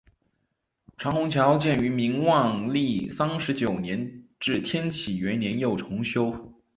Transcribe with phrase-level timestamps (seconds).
[0.97, 6.33] 长虹桥建于明万历三十九年至天启元年又重修。